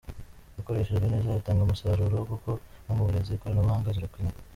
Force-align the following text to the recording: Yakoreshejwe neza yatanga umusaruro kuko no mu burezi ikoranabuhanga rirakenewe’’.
Yakoreshejwe 0.57 1.05
neza 1.13 1.27
yatanga 1.35 1.61
umusaruro 1.63 2.17
kuko 2.31 2.49
no 2.85 2.93
mu 2.97 3.03
burezi 3.07 3.31
ikoranabuhanga 3.33 3.95
rirakenewe’’. 3.95 4.37